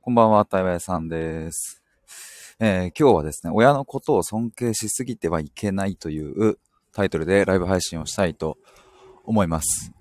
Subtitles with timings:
[0.00, 1.82] こんばんは、対話さんです。
[2.58, 6.58] えー、今日はですね、親のことを尊敬しすぎてはいけないという
[6.92, 8.58] タイトルでライブ配信をしたいと
[9.24, 9.92] 思います。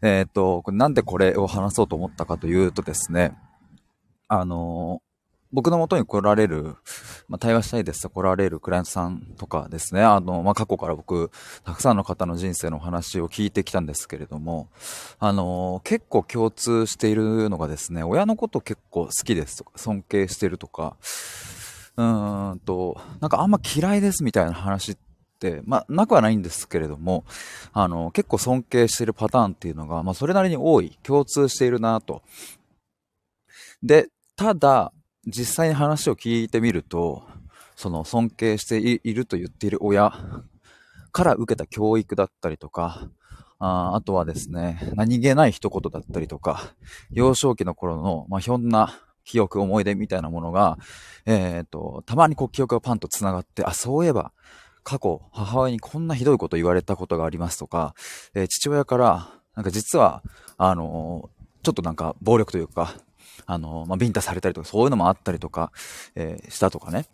[0.00, 3.36] えっ、ー、と、なんでこれを話そうと思ったかというとですね、
[4.26, 5.02] あの
[5.52, 6.76] 僕の元に来られる、
[7.28, 11.30] まあ、対話したいですと来られるクライアントさんとかですね、あの、まあ、過去から僕、
[11.64, 14.68] たくさんの方の人生のお話を聞いてきたんですけれども、
[15.18, 20.96] あの、結構共通しているのがですね、親のこと結構好きですとか、尊敬してるとか、
[21.96, 24.96] うーんと、なんかあんま嫌いですみたいな話っ
[25.40, 27.24] て、まあ、なくはないんですけれども、
[27.72, 32.22] あの、結構尊敬してるパターンっていうのが、まあ、それなりに多い、共通しているなと。
[33.82, 34.92] で、ただ、
[35.28, 37.22] 実際に話を聞いてみると、
[37.76, 40.12] その尊敬していると言っている親
[41.12, 43.08] から受けた教育だったりとか、
[43.58, 46.74] ああとはですね、何気ない一言だったりとか、
[47.10, 50.78] 幼少期の頃の、まあ、ひょんな記憶、思い出みたいなものが、
[51.26, 54.32] えっ、ー、と、たまにこう記憶がパンと繋がって、あ、そういえば、
[54.84, 57.94] 過去、母親にこんなひどいこと言われたことがありますとか、
[58.34, 60.22] えー、父親から、なんか実は、
[60.56, 62.94] あのー、ちょっとなんか暴力というか、
[63.46, 65.72] あの、まあ、ビンタされたりとか、そういうのもあったりとか、
[66.14, 67.06] えー、したとかね。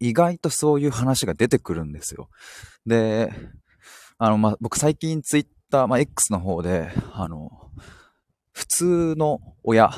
[0.00, 2.28] 意外とそういう話が出てくるんですよ。
[2.86, 3.32] で、
[4.18, 7.70] あの、まあ、僕最近ツイッター、まあ、X の方で、あの、
[8.52, 9.90] 普通の親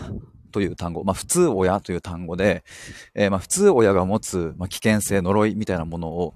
[0.53, 2.65] という単語、まあ、普通親という単語で、
[3.15, 6.35] えー、まあ、普通親が持つ、まあ、危険性、呪いみたいなものを、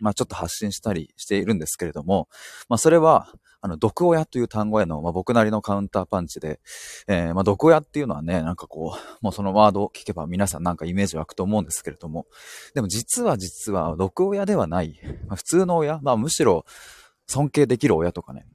[0.00, 2.28] まあ、ちょっと発信したりしているんですけれども、
[2.68, 3.32] まあ、それは、
[3.66, 6.60] あの、毒親という単語への、まあ、僕なりのカウンターパンチで、
[7.08, 12.26] えー、まあ、毒親っていうのはね、なんかこう、もうそのワードを聞けば皆さんなんかイメージ湧くと思うんですけれども、
[12.74, 16.64] でも実は実は毒親ではない、まあ、普通の親、まあ、むしろ
[17.26, 18.46] 尊敬できる親とかね、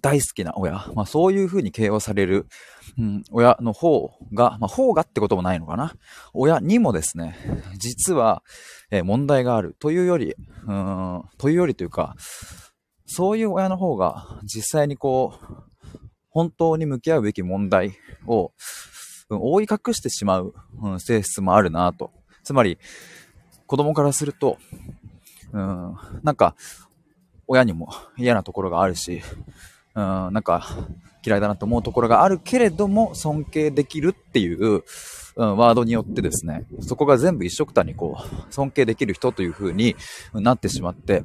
[0.00, 2.46] 大好きな親、まあ、そういう風に形容される、
[2.98, 5.94] うん、親の方が、まあ、方がってこともないのかな。
[6.34, 7.36] 親にもですね、
[7.76, 8.42] 実は、
[8.90, 10.34] え、問題があるというより、
[10.66, 12.16] うん、というよりというか、
[13.10, 15.54] そういう親の方が実際にこう、
[16.30, 18.52] 本当に向き合うべき問題を、
[19.30, 22.12] 覆い隠してしまう、うん、性質もあるなと。
[22.44, 22.78] つまり、
[23.66, 24.58] 子供からすると、
[25.52, 26.54] うん、なんか、
[27.46, 27.88] 親にも
[28.18, 29.22] 嫌なところがあるし、
[29.94, 30.68] うん、なんか
[31.24, 34.84] 嫌いだなと思うところがあるけれども尊敬できるっていう、
[35.36, 39.96] うん、ワードによってですね、そこが全部一緒くたにこう、尊敬できる人という風に
[40.34, 41.24] なってしまって、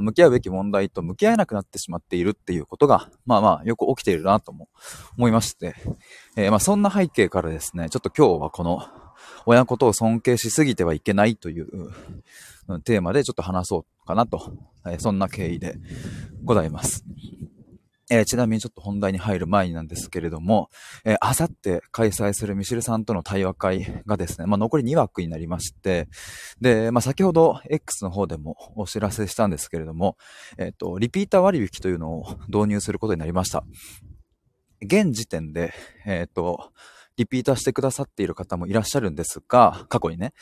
[0.00, 4.68] 向き合うべき問題と向き合えなくなってしまっているっていうことが、まあまあよく起きているなとも
[5.16, 5.74] 思いまして、
[6.36, 8.82] えー、まあそんな背景からですね、ちょっと今日はこの
[9.46, 11.92] 親のことを尊敬しすぎてはいけないという
[12.84, 14.52] テーマでちょっと話そうかなと、
[14.86, 15.76] えー、そんな経緯で
[16.44, 17.04] ございます。
[18.10, 20.70] えー、ちなみにちょっと本題に入る前になんですけれども、
[21.04, 26.08] えー、あさって開催するミシルさんとの対話会がですね、まあ、残り2枠になりまして、
[26.60, 30.16] で、まあ、先ほど X の方でもお知らせしたんですけれども、
[30.56, 33.64] えっ、ー、と、リピーター割引というのを導入することになりました。
[34.80, 35.72] 現時点で、
[36.04, 36.72] えっ、と、
[37.16, 40.32] リピーターしてくださっている方もいらっしゃるんですが、過去にね、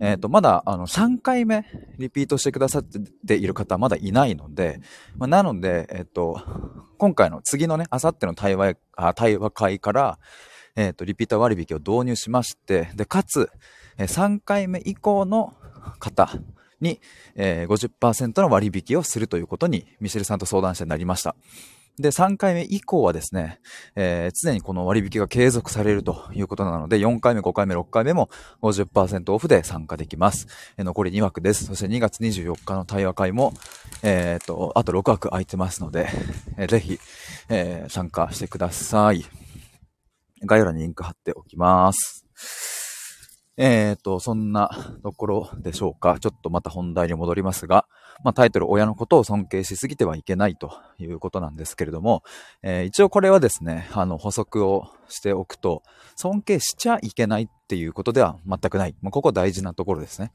[0.00, 1.66] えっ、ー、と、まだ、あの、3回目
[1.98, 2.84] リピートしてくださっ
[3.26, 4.80] ている方はまだいないので、
[5.16, 6.40] まあ、なので、えっ、ー、と、
[6.98, 10.18] 今回の次のね、あさっての対話、あ対話会から、
[10.76, 13.50] えっ、ー、と、リピーター割引を導入しまして、で、かつ、
[13.98, 15.54] 3回目以降の
[15.98, 16.30] 方
[16.80, 17.00] に、
[17.34, 21.36] えー、50%の割引をするということに、ミシェルさんと相談してなりました。
[21.98, 23.60] で、3回目以降はですね、
[23.96, 28.30] えー、常にこの割引が継続されるということなので、4回目、5回目、6回目も
[28.62, 30.46] 50%オフで参加できます。
[30.78, 31.66] えー、残り2枠です。
[31.66, 33.52] そして2月24日の対話会も、
[34.02, 36.08] えっ、と、あと6枠空いてますので、
[36.56, 36.98] えー、ぜひ、
[37.50, 39.24] えー、参加してください。
[40.44, 42.26] 概要欄にリンク貼っておきます。
[43.58, 44.70] えっ、ー、と、そんな
[45.02, 46.18] ところでしょうか。
[46.18, 47.86] ちょっとまた本題に戻りますが、
[48.24, 52.22] まあ、タイトル、親のことを尊敬しすぎてはいけないということなんですけれども、
[52.62, 55.82] えー、一応これはですね、あの、補足をしておくと、
[56.16, 58.94] 尊敬しちゃいけないっていうことでは全くない。
[59.02, 60.32] まあ、ここ大事なところですね。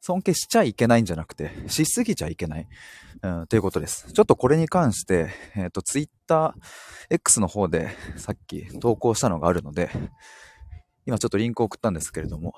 [0.00, 2.68] 尊敬しちゃいけないんじゃなくて、しすぎちゃいけない、
[3.22, 4.12] うん、ということです。
[4.12, 9.90] ちょっとこれに関して、えっ、ー、と、ツイッター X の方でさっき投稿したのがあるので、
[11.06, 12.54] 今ちょっとリンクを送ったんですけれども、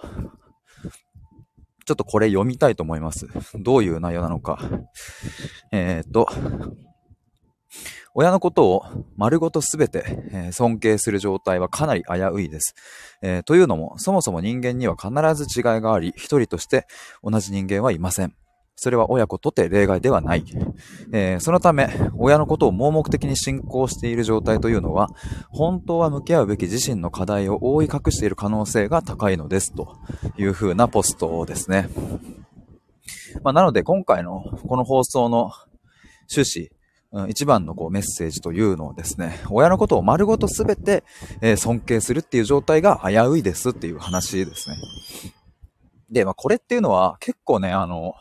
[1.89, 3.29] ちょっとこれ読みたいと思います。
[3.55, 4.59] どういう内容なのか。
[5.73, 6.29] えっ、と、
[8.13, 8.85] 親のことを
[9.17, 12.75] 丸ごとすべて、え尊敬する状態はかなり危ういです、
[13.23, 16.87] えー、というのも、そもそも人間には必ず違いがあり、一人として
[17.23, 18.35] 同じ人間はいません。
[18.81, 20.45] それは親子とて例外ではない。
[21.13, 25.09] えー、そのため、親のことを盲目的に信仰している状態というのは、
[25.51, 29.99] 本当は向き合うべき自身の課題を覆い隠している可能性が高いのです、と
[30.37, 31.89] いう風なポストですね。
[33.43, 35.51] まあ、なので、今回のこの放送の
[36.33, 36.71] 趣
[37.13, 41.03] 旨、一番のこうメッセージというのをですね、親のことを丸ごとすべて、
[41.41, 44.77] え、尊敬するっていう状態が危ういですっていう話ですね。
[46.13, 48.15] で、まあこれっていうのは結構ね、あの、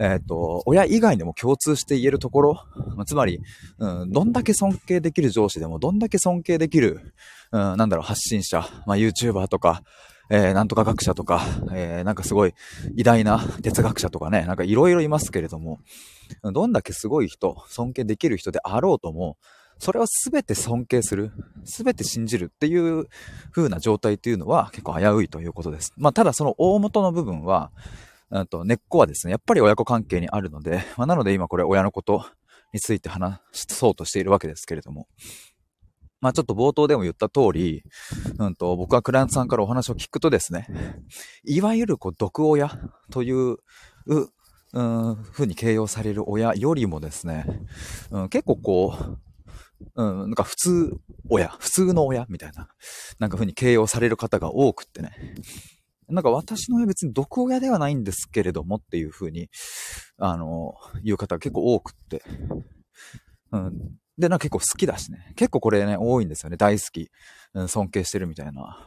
[0.00, 2.64] えっ、ー、と、親以外でも共通して言えるところ、
[3.06, 3.40] つまり、
[3.78, 7.14] うん、どんだけ尊敬できる上司でも、どんだけ尊敬できる、
[7.52, 9.82] うん、なんだろう、発信者、まあ、YouTuber とか、
[10.30, 11.42] えー、なんとか学者とか、
[11.72, 12.54] えー、なんかすごい
[12.96, 15.80] 偉大な哲学者とかね、なんかいろいろいますけれども、
[16.42, 19.36] どんだけすごい人、尊敬できる人であろうとも、
[19.78, 21.32] それを全て尊敬する、
[21.64, 23.06] 全て信じるっていう
[23.50, 25.92] 風な状態っていうのは結構危ういということです。
[25.96, 27.70] まあ、ただその大元の部分は、
[28.48, 32.24] と根っこはですね、やっぱり親子関係にあるので、 まあ、なので今これ親のこと
[32.72, 35.08] について話そうとしているわけですけれども、
[36.20, 37.82] まあちょっと冒頭でも言った通り、
[38.38, 40.66] うんと、僕はクライアントさんからお話を聞くとですね、
[41.44, 42.78] いわゆるこう、毒親
[43.10, 43.56] という、
[44.06, 44.28] う、
[44.72, 47.46] うん、ふうに形容される親よりもですね、
[48.10, 48.94] うん、結構こ
[49.96, 52.68] う、うん、なんか普通親、普通の親みたいな、
[53.18, 55.12] なんかふうに形容される方が多くってね、
[56.10, 59.48] なんか私の親別に毒親ではないんですけれどもっていうふうに、
[60.18, 62.22] あの、言う方が結構多くって、
[63.52, 65.32] うん、で、なんか結構好きだしね。
[65.36, 66.56] 結構これね、多いんですよね。
[66.56, 67.10] 大好き。
[67.54, 68.86] うん、尊敬してるみたいな。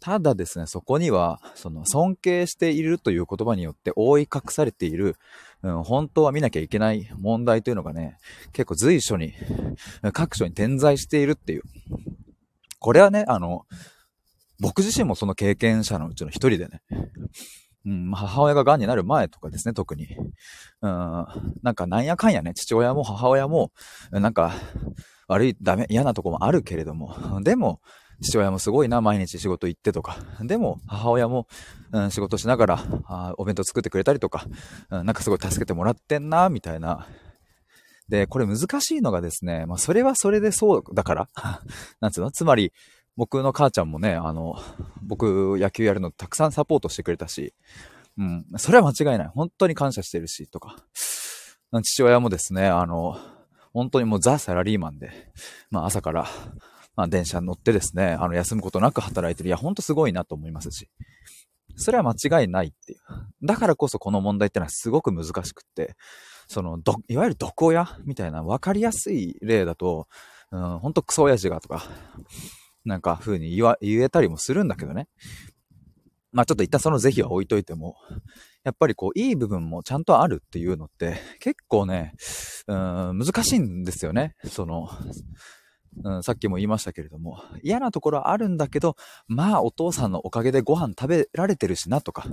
[0.00, 5.16] ただですね、そこには、その、尊敬しているという言葉によって覆い隠されている、
[5.62, 8.18] うん、本当は見なきゃいけない問題というのがね、
[8.52, 9.32] 結構随所に、
[10.12, 11.62] 各所に点在しているっていう。
[12.80, 13.64] これはね、あの、
[14.62, 16.82] 僕自身もその経験者のうちの一人でね、
[17.84, 20.06] うん、母親が癌になる前とかですね、特に。
[20.80, 21.26] うん、
[21.62, 23.72] なんかなんやかんやね、父親も母親も、
[24.12, 24.52] なんか、
[25.26, 27.80] 悪い、ダメ、嫌なとこもあるけれども、でも、
[28.22, 30.18] 父親もすごいな、毎日仕事行ってとか。
[30.42, 31.48] でも、母親も、
[31.90, 34.46] うん、仕事しながらあ、お弁当作ってくれたりとか、
[34.90, 37.08] うん、なんかすごい助けてもらってんな、みたいな。
[38.08, 41.28] で、これ難しいのがですね、まあ、それはそれでそうだから、
[42.00, 42.30] なんつうの？
[42.30, 42.72] つまり、
[43.16, 44.56] 僕の母ちゃんもね、あの、
[45.02, 47.54] 僕野球やるのたくさんサポートしてくれたし、
[48.18, 49.28] うん、それは間違いない。
[49.28, 50.76] 本当に感謝してるし、とか。
[51.82, 53.18] 父親もですね、あの、
[53.72, 55.10] 本当にもうザ・サラリーマンで、
[55.70, 56.28] まあ朝から、
[56.94, 59.48] まあ電車に乗ってですね、あの休むことなく働いてる。
[59.48, 60.90] いや、ほんとすごいなと思いますし。
[61.76, 62.98] それは間違いないっていう。
[63.42, 65.96] だからこそこの問題ってのはすごく難しくって、
[66.48, 70.06] その、ど、いわゆる毒親みたいな分かりやすい例だと、
[70.50, 71.82] うん、ほんとクソ親父がとか、
[72.84, 75.08] なんか風に言わ、言えたりもするんだけどね。
[76.32, 77.96] まあちょっと一旦その是非は置いといても、
[78.64, 82.14] やっぱりこう、いい部分もちゃんとあるっていうのって、結構ね、
[82.66, 84.34] うん、難しいんですよね。
[84.46, 84.88] その、
[86.04, 88.96] うん、さっきも言いましたけれども、嫌なところはあるんだけど、
[89.26, 92.24] まあお父さんのおかげでご飯食べられてるしなとか、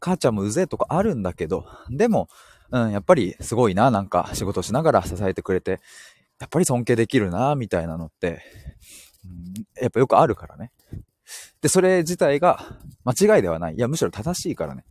[0.00, 2.28] 母ちゃんもうぜえとかあるんだけど、でも、
[2.70, 5.80] うん、やっぱりすごいな、なんか仕事しながら支えてくれて、
[6.40, 8.42] やっぱり尊敬できるな、みたいなのって、
[9.80, 10.72] やっぱよくあるからね。
[11.60, 13.74] で、それ自体が間違いではない。
[13.74, 14.84] いや、むしろ正しいからね。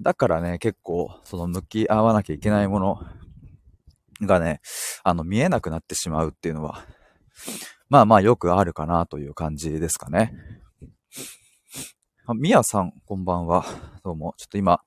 [0.00, 3.00] だからね、結構、その向き合わなきゃいけないもの
[4.22, 4.60] がね、
[5.04, 6.84] あの、見えなくなってしまうっていうのは、
[7.88, 10.34] まあまあよくあるかなという感じですかね。
[12.36, 13.64] みやさん、こんばんは。
[14.04, 14.34] どうも。
[14.36, 14.80] ちょっと今、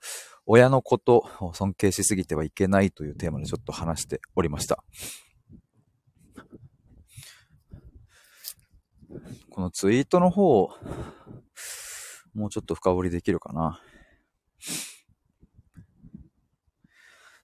[0.45, 4.83] 親のことを尊敬しすぎてはいけないというテーマでちょっと話しておりました。
[9.49, 10.69] このツイートの方、
[12.33, 13.81] もうちょっと深掘りできるかな。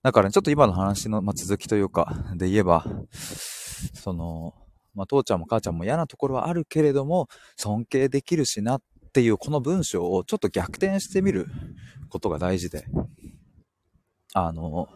[0.03, 2.85] だから、ね、ちょっと今の話の、ま続きというか、で言えば、
[3.93, 4.53] その、
[4.93, 7.27] まあ、父ちゃんも母ちゃんも嫌なところはあるけれども、
[7.57, 8.81] 尊敬できるしなっ
[9.13, 11.47] ていうこの文章をちょっと逆転してみる
[12.09, 12.85] ことが大事で、
[14.33, 14.87] あの、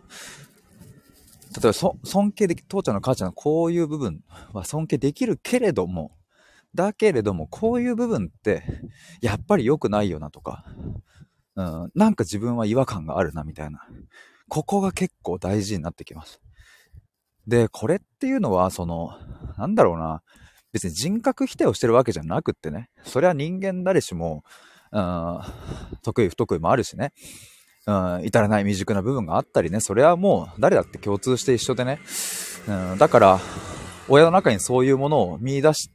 [1.62, 6.18] 例えば尊敬でき、父ちゃんの母ちゃんのこういう部分は尊敬できるけれども、
[6.76, 8.64] だけれども、こういう部分って、
[9.22, 10.66] やっぱり良くないよなとか、
[11.56, 13.86] うん、なんか自分は違和感があるなみたいな。
[14.48, 16.42] ここが結構大事になってきます。
[17.48, 19.12] で、これっていうのは、その、
[19.58, 20.22] なんだろうな、
[20.72, 24.44] 別に人格否定をしてるわけじゃなくってね、それは人間誰しも、
[24.92, 25.40] うん、
[26.04, 27.14] 得意不得意もあるしね、
[27.88, 32.00] うん、至らない未熟な部分があったりね、それはもう誰だって共通して一緒でね、
[32.68, 33.40] うん、だから、
[34.08, 35.94] 親の中にそういうものを見出した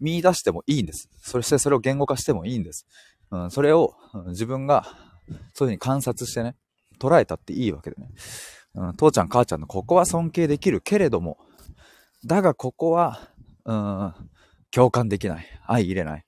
[0.00, 1.08] 見出してもいいんです。
[1.20, 2.86] そしてそれを言語化してもいいんです。
[3.30, 3.94] うん、それを
[4.28, 6.56] 自分がそういうふうに観察してね、
[6.98, 8.10] 捉えたっていいわけでね。
[8.74, 11.38] うん、父ちゃん母ちゃんのここは尊敬できるけれども、
[12.24, 13.20] だがここは、
[13.64, 14.14] うん、
[14.70, 15.46] 共感できない。
[15.66, 16.24] 相入れない。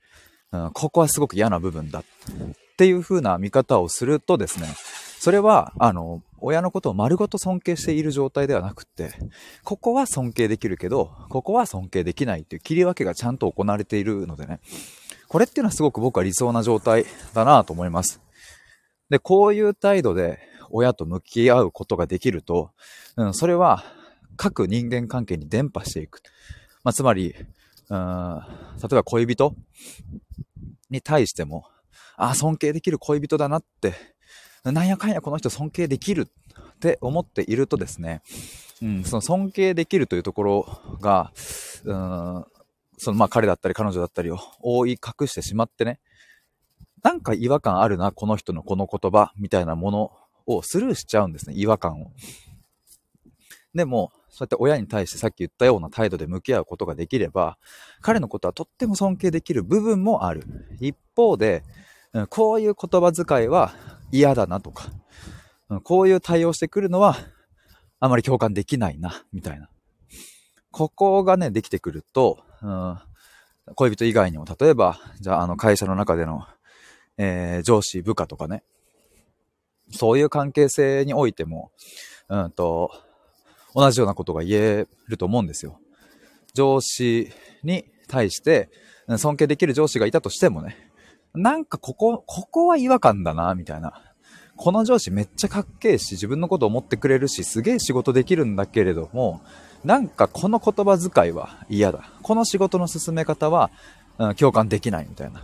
[0.53, 2.00] うん、ここはすごく嫌な部分だ。
[2.00, 2.05] っ
[2.77, 4.67] ていう風な見方をするとですね、
[5.19, 9.12] それは、あの、親のことを丸ごと尊敬している状態ではなくって、
[9.64, 14.61] ここは尊敬できるけど、ここは尊敬できないっていう切り分けがちゃんと行われているのでね、
[15.28, 17.04] これっていうのはすごく僕は理想な状態
[17.35, 18.20] だなと思います。
[19.11, 20.38] で、こういう態度で
[20.70, 22.70] 親と向き合うことができると、
[23.16, 23.85] うん、それは
[24.37, 26.23] 各人間関係に伝播していく。
[26.82, 27.35] まあ、つまり、
[27.90, 28.40] うん、
[28.80, 29.54] 例えば恋人
[30.88, 31.66] に対しても、
[32.16, 33.94] あ、尊敬できる恋人だなって、
[34.64, 38.23] なんやかんやこの人尊敬できるって思っているとですね、
[38.83, 41.33] うん、その尊敬できるというところが、
[41.85, 42.45] うん、
[42.99, 46.00] そのまあ彼だったり彼女だったりを覆い隠してしまってね、
[47.02, 50.12] なんか違和感あるな、この人のこの言葉みたいなもの
[50.47, 52.12] をスルーしちゃうんですね、違和感を。
[53.75, 57.59] でも、そうやって親に対してさっき言ったような態度で向き合うことができれば、
[58.00, 60.45] 彼のことはとっても尊敬できる部分もある。
[60.81, 61.62] 一方で、
[62.29, 63.73] こういう言葉遣いは
[64.12, 64.90] 嫌だなとか、
[65.85, 67.17] こういう対応してくるのは
[68.00, 69.69] あまり共感できないな、みたいな。
[70.71, 72.99] ここがね、できてくると、うん、
[73.75, 76.47] 恋人以外にも、例えば、じゃあ、あの、会社の中での、
[77.19, 78.62] えー、上司、部下とかね、
[79.93, 81.73] そういう関係性においても、
[82.29, 82.90] うんと、
[83.75, 85.79] 同じようなことが言えると思うんですよ。
[86.55, 87.31] 上司
[87.62, 88.71] に対して、
[89.19, 90.89] 尊敬できる上司がいたとしてもね、
[91.34, 94.02] なんかここ、ここは違和感だな、みたいな。
[94.56, 99.40] この上司めっちゃかっけえし、自分のこと思ってくれるし、すげえ仕事できるんだけれども、
[99.84, 102.10] なんかこの言葉遣いは嫌だ。
[102.22, 103.70] この仕事の進め方は、
[104.18, 105.42] うん、共感できないみたいな。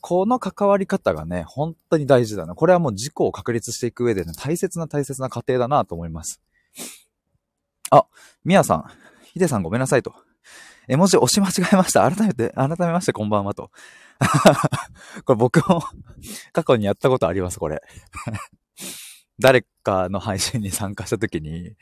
[0.00, 2.54] この関わり方がね、本当に大事だな。
[2.54, 6.40] これはもう自己を確立していく上でね、大切な大切な過程だなと思います。
[7.90, 8.04] あ、
[8.44, 8.84] みやさん、
[9.32, 10.14] ひでさんごめんなさいと。
[10.92, 12.10] 絵文字押し間違えました。
[12.10, 13.70] 改めて、改めましてこんばんはと。
[15.24, 15.82] これ僕も
[16.52, 17.80] 過去にやったことあります、これ。
[19.40, 21.76] 誰かの配信に参加した時に、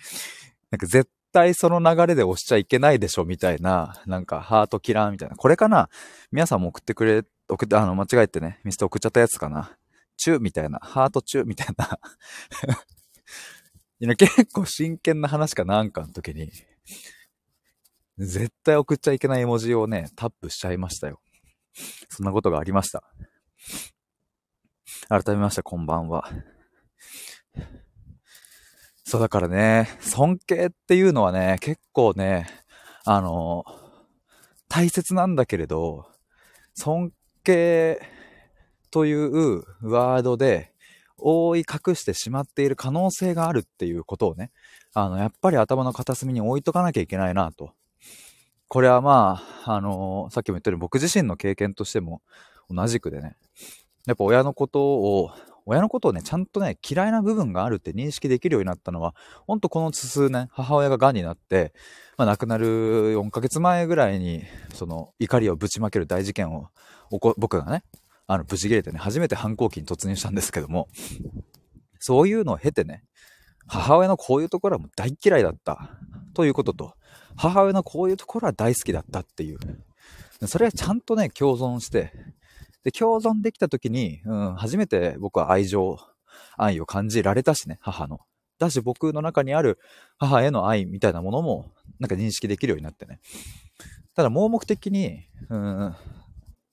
[0.71, 5.35] なんか絶対その流れで押しちゃいけないでしょ、みたいな、なんかハートキラーみたいな。
[5.35, 5.91] これかな？
[6.31, 9.77] 皆さんも送ってくれ、送って、あの、間違えてね、ミスト送っちゃったやつかな？
[10.19, 11.99] チューみたいな、ハートチューみたいな。
[14.17, 16.53] 結構真剣な話かなんかの時に、
[18.21, 21.23] 絶対送っちゃいけない絵文字をね、タップしちゃいましたよ。
[22.11, 23.03] そんなことがありました。
[25.09, 26.31] 改めまして、こんばんは。
[29.05, 32.47] そうだからね、尊敬っていうのはね、結構ね、
[33.07, 33.65] あの、
[34.69, 36.07] 大切なんだけれど、
[36.75, 38.03] 尊敬
[38.91, 40.75] というワードで
[41.17, 44.53] 覆い隠してしまっている可能性があるっていうことをね、
[44.93, 47.73] あの、やっぱり頭の片隅に置いとかなきゃいけないなと
[48.71, 52.23] これはまあ、あのー、さっきも言ったように僕自身の経験としても
[52.71, 53.35] 同じくでね、
[54.07, 55.33] やっぱ親のことを、
[55.67, 59.17] 親のことをね、ちゃんとね、嫌いな部分があるって認識できるようになったのは、
[59.49, 61.75] ほんとこの数年、母親が癌になって、
[62.17, 66.69] まあ亡くなる4ヶ月前ぐらいに、その怒りをぶちまける大事件を、
[67.11, 67.83] 僕がね、
[68.29, 70.87] あの、無事切れてね、初めて反抗期に突入したんですけども、
[71.99, 73.03] そういうのを経てね、
[73.67, 75.91] 母親のこういうところはもう大嫌いだった、
[76.35, 76.95] ということと、
[77.41, 79.59] 母親のこういうところは大好きだったっていう。
[80.47, 82.13] それはちゃんとね、共存して、
[82.85, 85.99] で、共存できた時に、うん、初めて僕は愛情、
[86.59, 88.21] 愛を感じられたしね、母の。
[88.59, 89.79] だし僕の中にある
[90.19, 93.21] 母への愛みたいなものも、なんか認識できるようになってね。
[94.15, 95.95] ただ盲目的に、うん、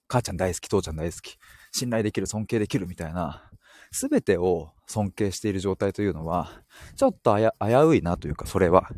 [0.09, 1.38] 母ちゃん大好き、父ちゃん大好き、
[1.71, 3.50] 信頼できる、尊敬できるみたいな、
[3.91, 6.62] すべてを尊敬している状態というのは、
[6.97, 7.43] ちょっと危
[7.86, 8.89] ういなというか、それは。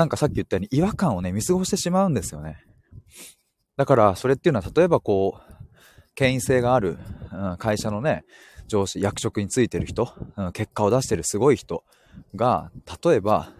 [0.00, 2.64] なんかさっき言ったように違和感をね、見過ごしてしまうんですよね。
[3.76, 5.54] だから、それっていうのは、例えばこう、
[6.14, 6.96] 権威性がある、
[7.30, 8.24] うん、会社のね、
[8.66, 11.84] 上司、役職についてる人、うん、結果を出してるすごい人
[12.34, 12.72] が、
[13.04, 13.52] 例えば、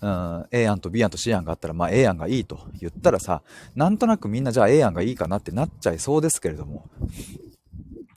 [0.00, 3.42] うん、A 案と B 案と C 案があったら、まあ A 案がいいと言ったらさ、
[3.74, 6.88] なんとなくみんなじゃあ A 案がいいかなってなっちゃいそうですけれども、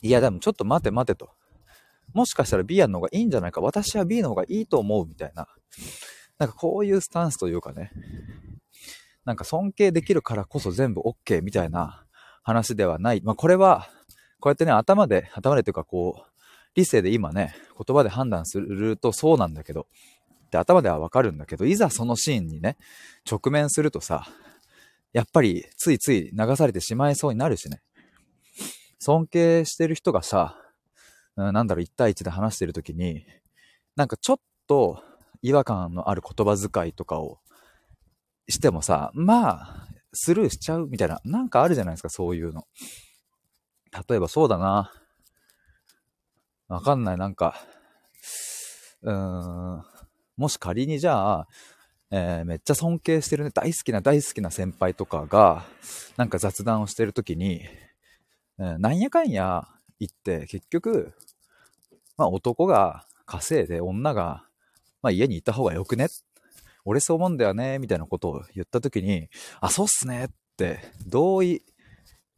[0.03, 1.32] いやでもちょっと待て待てと。
[2.13, 5.48] もしかしたら B 案の方がいいんじゃないか、私は B の方がいいと思うみたいな。
[6.37, 7.91] なんかこういうスタンスというかね、
[9.25, 12.05] なんか尊敬できるからこそ全部 OK みたいな
[12.43, 13.21] 話ではない。
[13.23, 13.87] まあこれは、
[14.39, 16.33] こうやってね、頭で、頭でというかこう、
[16.75, 19.87] 理性で今ね、言葉で判断するとそうなんだけど、
[20.51, 22.77] で頭ではわかるんだけど、いざそのシーンにね、
[23.29, 24.27] 直面するとさ、
[25.13, 27.81] やっぱりついつい流されてしまいそうになるしね。
[28.99, 30.57] 尊敬してる人がさ、
[31.35, 33.25] なんだろう、1対1で話してるときに、
[33.95, 34.37] なんかちょっ
[34.67, 35.01] と
[35.43, 37.38] 違和感のある言葉遣いとかを
[38.50, 42.65] してもさ、まあ、スルーしちゃうみたいな、なんかあるじゃないですか、そういうの。
[44.09, 44.91] 例えばそうだな。
[46.67, 47.55] わかんない、なんか、
[49.01, 49.83] うーん、
[50.38, 51.47] もし仮にじゃあ、
[52.09, 55.65] えー、めっちゃ尊敬してるね、大好きな大好きな先輩とかが、
[56.15, 57.62] なんか雑談をしてるときに、
[58.59, 59.67] えー、なんやかんや
[60.00, 61.13] 言って、結局、
[62.17, 64.45] まあ男が稼いで女が、
[65.03, 66.07] まあ家にいた方がよくね？
[66.86, 69.29] 俺そう思うんだよねみたいなことを言ったときに、
[69.62, 71.62] あ、そうっすねって同意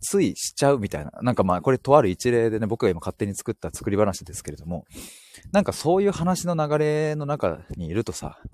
[0.02, 1.12] ついしちゃうみたいな。
[1.22, 4.86] なんかまあ、これとある一例でね、僕が今勝手に作った作り話ですけれども、
[5.52, 8.48] なんかそういう話の流れの中にいるとさ、い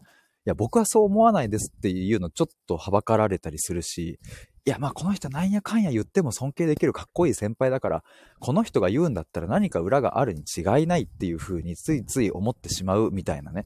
[0.45, 4.17] や、僕はそう思わないですっていうのちょっとはばかられたりするし、
[4.63, 8.03] いや、まあこの人なんやかんや言っても尊敬できるかっこいい先輩だから、
[8.39, 13.65] この人が言うんだったら何か裏があるに違いないっていう風についつい思ってしまうみたいなね。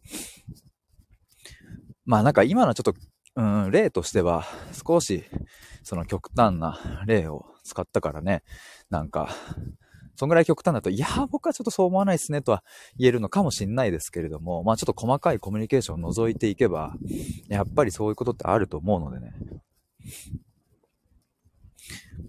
[2.05, 2.93] まあなんか今のちょっと、
[3.35, 5.25] うん、例としては少し
[5.83, 8.43] その極端な例を使ったからね、
[8.89, 9.29] なんか、
[10.15, 12.63] そんぐらい極端だと、いや、僕はちょっとそう思わないですねとは
[12.97, 16.93] 言えるのかもしんないですけれども、まあちょっと細かいコミュニケーションを除いていけば、
[17.49, 19.33] やっぱりそういうことってあると思うのでね。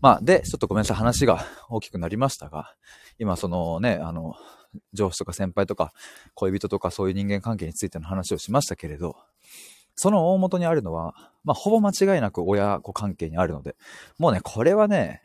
[0.00, 2.74] まあ、で、ちょっとごめんなさい、話が大きくなりましたが、
[3.18, 4.34] 今そのね、あの、
[4.92, 5.92] 上司とか先輩とか
[6.34, 9.16] 恋人とかそういう人間関係についての話をしましたけれど、
[9.94, 13.76] その大元にあるのは、まあ、ほぼ間違いなく親子関係にあるので、
[14.18, 15.22] もうね、これはね、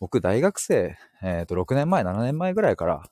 [0.00, 3.02] 僕大学生、えっ、ー、と、6年前、7年前ぐらいから、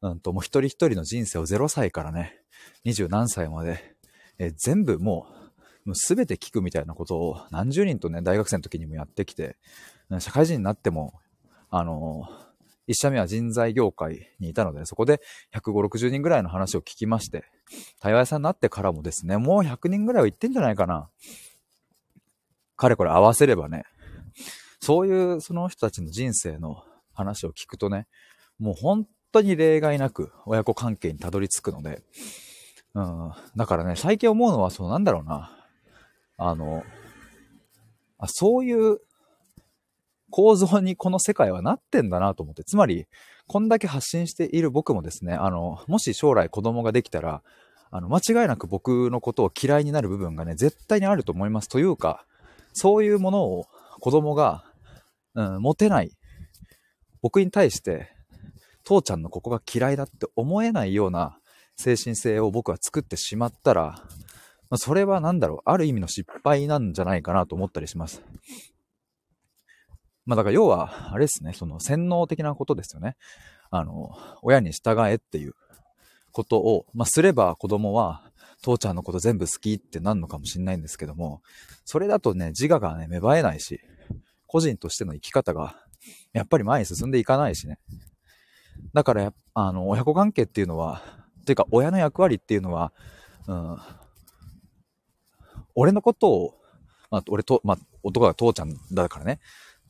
[0.00, 2.40] うんと、もう一人一人の人生を0歳からね、
[2.86, 3.94] 20何歳まで、
[4.38, 5.41] えー、全部もう、
[5.84, 9.56] もう全て聞くみたいなことを何十人とね、大学生の時にもやってきて、
[10.18, 11.14] 社会人になっても、
[11.70, 12.28] あの
[12.86, 15.20] 一社目は人材業界にいたので、そこで
[15.54, 17.44] 150、60人ぐらいの話を聞きまして、
[18.00, 21.08] 対話屋さんになってからもですね、もう100人ぐらいは行ってんじゃないかな。
[22.76, 23.84] かれこれ合わせればね、
[24.80, 26.82] そういうその人たちの人生の
[27.14, 28.06] 話を聞くとね、
[28.58, 32.02] もう本当に例外なく親子関係にたどり着くので、
[32.94, 35.61] うん、だからね、最近思うのはそうなんだろうな。
[36.48, 36.84] あの、
[38.18, 39.00] あそういう
[40.30, 43.06] 構造にこの世界はなってんだなと思って、つまり、
[43.46, 47.42] こんだけ発信している僕もですね、あの、もし将来子供ができたら、
[47.90, 51.68] あの、間違いなく僕のことを嫌いになる部分がね、絶対にあると思います。
[51.68, 52.24] というか、
[52.72, 53.66] そういうものを
[54.00, 54.64] 子供が、
[55.34, 56.10] うん、持てない。
[57.20, 58.08] 僕に対して、
[58.84, 61.38] 父ちゃんのここが嫌いだって思えないような
[61.76, 64.02] 精神性を僕は作ってしまったら、
[64.72, 68.22] まそれは何だろう、ある意味の失敗なんじゃないかなと思ったりします。
[70.24, 73.16] まあだから要は、あれですね、その洗脳的なことですよね。
[73.70, 75.52] あの、親に従えっていう
[76.30, 78.22] ことを、まあすれば子供は、
[78.62, 81.42] 父ちゃんのこと全部好きってなんのかもしんないんですけども、
[81.84, 83.78] それだとね、自我がね、芽生えないし、
[84.46, 85.76] 個人としての生き方が、
[86.32, 87.78] やっぱり前に進んでいかないしね。
[88.94, 91.02] だから、あの、親子関係っていうのは、
[91.44, 92.94] ていうか親の役割っていうのは、
[93.46, 93.78] うん、
[95.74, 96.54] 俺のことを、
[97.10, 99.40] まあ、俺と、まあ、男が父ちゃんだからね、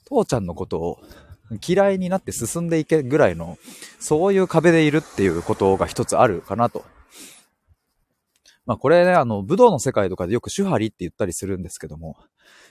[0.06, 0.98] 父ちゃんのことを
[1.66, 3.58] 嫌いになって進んでいけぐらいの、
[4.00, 6.84] そういう壁でいるっていうことが一つあるかなと。
[8.64, 12.16] まあこれね、あの、武道の世界とかでよく主張りって言ったりするんですけども、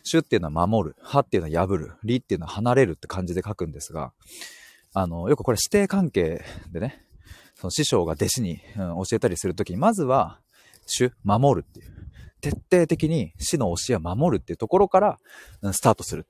[0.04, 4.14] 主っていうのは守る、派っていうのは破る、理っていうのは離れるって感じで書くんですが、
[4.94, 7.06] あの、よくこれ師弟関係でね、
[7.56, 10.40] その師匠が弟子に、うん、教えたりするときに、まずは、
[10.86, 12.01] 主、守るっていう。
[12.42, 15.20] 徹底的に死の教えを守るっていうところから、
[15.72, 16.26] スタートする。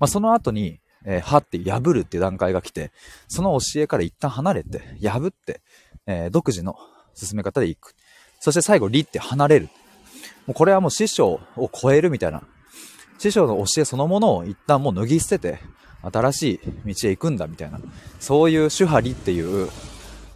[0.00, 2.92] まあ、その後に、えー、はって破るっていう段階が来て、
[3.28, 5.60] その教えから一旦離れて、破って、
[6.06, 6.76] えー、独自の
[7.14, 7.94] 進め方でいく。
[8.40, 9.68] そして最後、理って離れる。
[10.46, 12.42] もうこれはもう師匠を超えるみたいな。
[13.18, 15.58] 師匠の教えそのものを一旦もう脱ぎ捨てて、
[16.02, 17.80] 新しい道へ行くんだみたいな。
[18.18, 19.68] そういう主張理っていう、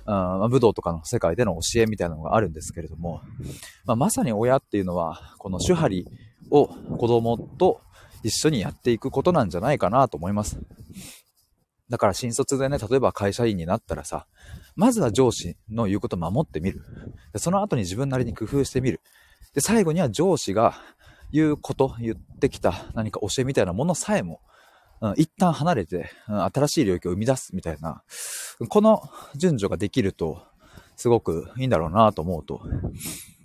[0.07, 3.21] あ武道とかの世界での教えみたいなのがあるんですけれども、
[3.85, 6.07] まあ、まさに親っていうのは、この主張理
[6.51, 7.81] を子供と
[8.23, 10.59] 一緒にやっていくことなんじゃないかなと思います。
[11.89, 14.27] だから新卒でね、例えば会社員になったらさ、
[14.75, 16.83] まずは上司の言うことを守ってみる。
[17.37, 19.01] その後に自分なりに工夫してみる。
[19.55, 20.75] で、最後には上司が
[21.33, 24.41] 言うこと、言ってきた何か教えみたいなものさえも、
[25.17, 28.03] 一旦離れて、新しい領域を生み出すみたいな、
[28.69, 29.03] この
[29.35, 30.43] 順序ができると、
[30.97, 32.63] すごくいいんだろうなと思うと、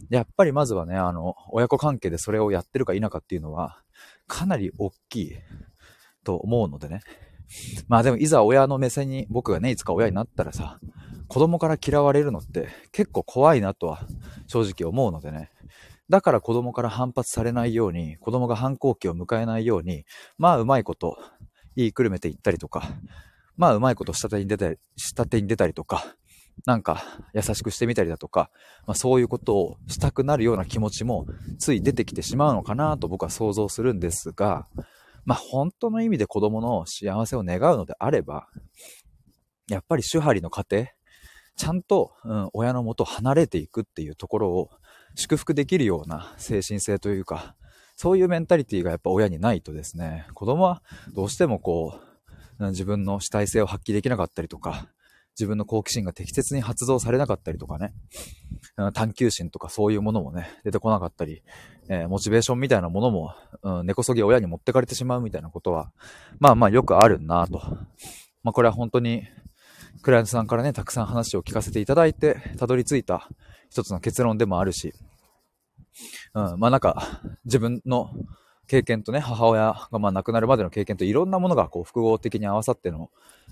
[0.09, 3.81] やっぱりまずはね、あの、親子関係でそれをやってるか否かっていうのは、
[4.27, 5.33] かなり大きい
[6.23, 7.01] と思うのでね。
[7.87, 10.79] まあでもいざ親の目線に僕がね、いつか親になったらさ、
[11.27, 14.05] 子供から嫌われるのって結構怖いなとは
[14.47, 15.51] 正直思うのでね。
[16.09, 20.05] だから子供から反発されないように、子供が反抗期を迎えないように、
[20.37, 21.17] まあうまいこと、
[21.75, 22.89] 言いくるめていったりとか、
[23.57, 26.15] まあうまいこと下手に出たり、下手に出たりとか、
[26.65, 27.03] なんか
[27.33, 28.49] 優しくしてみたりだとか、
[28.85, 31.25] まあ、そういうことをしたくなるような気持ちも
[31.59, 34.67] つい出てきてしまうのかなと僕は想像するんですが、
[35.25, 38.47] まあ本当の意味で子供の幸せを願うのであれば、
[39.69, 40.87] やっぱり主張の家庭、
[41.55, 44.69] ちゃんと、うん、親のもと離れていくっていうところを
[45.15, 47.55] 祝福できるような精神性というか、
[48.01, 50.81] そういうメンタリティがやっぱ親にないとですね、子供は
[51.13, 51.99] どうしてもこ
[52.59, 54.87] う、自分の主体性を発揮できなかったりとか、
[55.37, 57.93] 自分の好奇心が適切に発動されなかったりとかね、
[58.95, 61.43] 探求心とかそういうものもね、出てこなかったり、
[61.89, 65.91] えー、モチベーションみたいなものも、うん、根こそぎ親に持ってかれてしまうみたいなことは、
[66.39, 67.59] まあまあよくあるなと。
[68.41, 69.27] まあこれは本当に、
[70.01, 73.29] クライアントさんからね、たくさん話を聞かせていただいて、たどり着いた
[73.69, 74.95] 一つの結論でもあるし、
[76.33, 78.11] うん、まあなんか、自分の
[78.67, 83.09] 経験とね、母親がまあ亡くなるまでの経験といろんなものがこう複合的に合わさっての、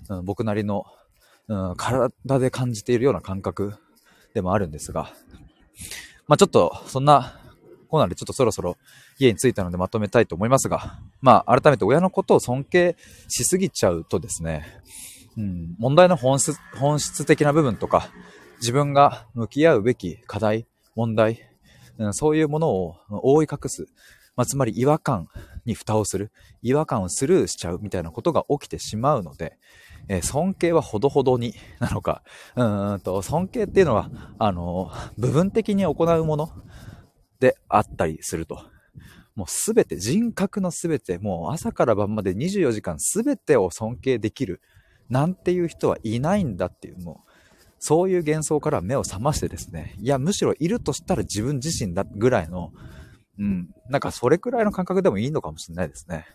[0.08, 0.86] うん、僕なりの
[1.50, 3.74] うん、体で感じているような感覚
[4.34, 5.12] でもあるんですが、
[6.28, 7.36] まあちょっと、そんな、
[7.88, 8.76] コーナーでちょっとそろそろ
[9.18, 14.64] 家に着いたのでまとめたいと思いますが、まあ改めて親のことを尊敬しすぎちゃうとですね、
[15.36, 18.10] うん、問題の本質、本質的な部分とか、
[18.60, 21.49] 自分が向き合うべき課題、問題、
[22.12, 23.86] そういうものを覆い隠す、
[24.36, 25.28] まあ、つまり違和感
[25.64, 26.32] に蓋をする、
[26.62, 29.58] 違和感をスルーしちゃうみたいなことが起きてしまうので、
[30.08, 32.22] えー、尊敬はほどほどになのか、
[32.56, 36.50] うんと、尊敬っていうのは、あの、部分的に行うもの
[37.38, 38.64] であったりすると。
[39.36, 44.60] もうすべて、人格のすべて、もう朝から晩まで24時間すべてを尊敬できる、
[45.08, 47.29] なんていう人はいないんだっていう、もう、
[47.80, 52.72] そういう幻想から目を覚ましてですね、いや、むしろいるとしたら自分自身だぐらいの、
[53.38, 56.26] うん、なんかそれくらいの感覚でもいいのかもしれないですね。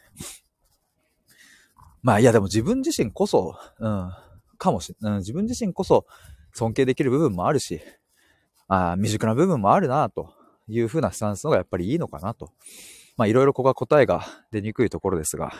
[2.01, 4.11] まあいやでも自分自身こそ、うん、
[4.57, 6.07] かもし、うん、自分自身こそ
[6.53, 7.79] 尊敬できる部分もあるし、
[8.67, 10.33] あ未熟な部分もあるなと
[10.67, 12.51] いう風なスタンスのがやっぱりいいのかなと。
[13.17, 15.53] まあいろいろここは答えが出にくいところですが、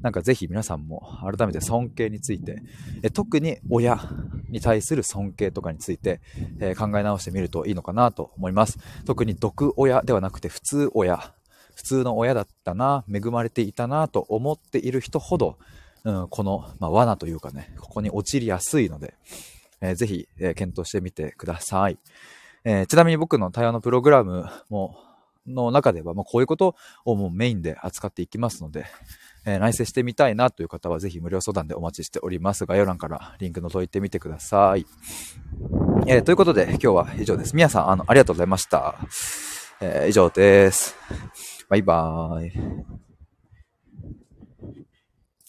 [0.00, 2.62] なんかぜひ皆さんも改めて尊敬について、
[3.02, 3.98] え特に親
[4.48, 6.20] に対する尊敬とかについて、
[6.60, 8.78] え、考え直してみるといいのかなと思います。
[9.06, 11.32] 特に毒親ではなくて普通親
[11.74, 15.58] 普通の親だったな、恵まれていたなと思っている人ほど、
[16.04, 19.14] うん、この、まあ、罠というかね、ここに陥りやすいので、
[19.80, 21.98] えー、ぜひ、えー、検討してみてください。
[22.64, 24.96] えー、ちなみに僕の対話のプログラムも、
[25.46, 28.86] の中では、まあ、こういうことをもうメインで扱っていきますので、
[29.46, 32.66] えー、内省してみたいなという方はぜひ無料相談でお待ちしております。
[32.66, 34.86] 概要欄からリンク覗いてみてください。
[36.06, 37.54] えー、ということで今日は以上です。
[37.54, 38.96] 皆さん、あの、ありがとうございました。
[39.80, 40.96] えー、以上です。
[41.68, 43.03] バイバーイ。